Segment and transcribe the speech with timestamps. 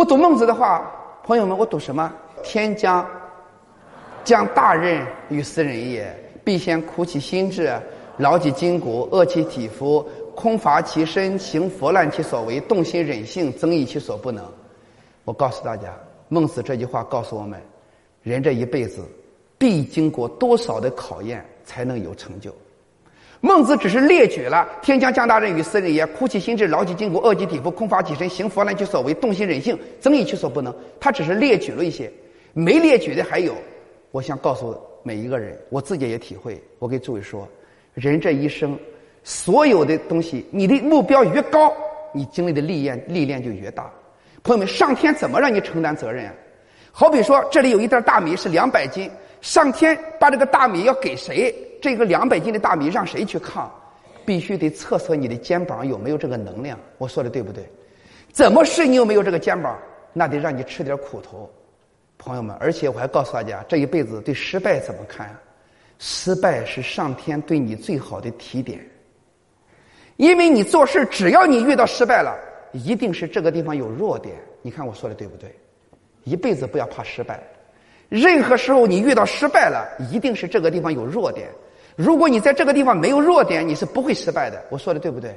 [0.00, 0.90] 我读孟子的话，
[1.22, 2.10] 朋友们，我读什么？
[2.42, 3.06] 天将
[4.24, 6.10] 将大任于斯人也，
[6.42, 7.70] 必先苦其心志，
[8.16, 10.02] 劳其筋骨，饿其体肤，
[10.34, 14.42] 空乏其身，行拂乱其所为，动心忍性，增益其所不能。
[15.26, 15.94] 我告诉大家，
[16.30, 17.60] 孟子这句话告诉我们：
[18.22, 19.02] 人这一辈子
[19.58, 22.50] 必经过多少的考验，才能有成就。
[23.42, 32.12] 孟子只是列举了“天将降大任于斯人也，苦其心志，劳其筋骨，饿其体肤，空乏其身，行拂乱其所为，动心忍性，增益其所不能。”他只是列举了一些，
[32.52, 33.54] 没列举的还有。
[34.10, 36.62] 我想告诉每一个人，我自己也体会。
[36.78, 37.48] 我给诸位说，
[37.94, 38.78] 人这一生，
[39.24, 41.72] 所有的东西，你的目标越高，
[42.12, 43.90] 你经历的历练历练就越大。
[44.42, 46.34] 朋友们，上天怎么让你承担责任啊？
[46.92, 49.10] 好比说，这里有一袋大米是两百斤，
[49.40, 51.54] 上天把这个大米要给谁？
[51.80, 53.72] 这个两百斤的大米让谁去扛？
[54.24, 56.78] 必须得测测你的肩膀有没有这个能量。
[56.98, 57.64] 我说的对不对？
[58.30, 59.76] 怎么试你有没有这个肩膀？
[60.12, 61.50] 那得让你吃点苦头，
[62.18, 62.56] 朋友们。
[62.60, 65.36] 而且我还告诉大家，这一辈子对失败怎么看？
[65.98, 68.80] 失败是上天对你最好的提点，
[70.16, 72.36] 因为你做事只要你遇到失败了。
[72.72, 75.52] 一定是这个地方有弱点，你看我说的对不对？
[76.22, 77.42] 一辈子不要怕失败，
[78.08, 81.48] 任何时候你遇到失败了，一定是这个地方有弱点。
[81.96, 84.62] 如果你在这个地方没有弱点，你是不会失败的。
[84.70, 85.34] 我说的对不对？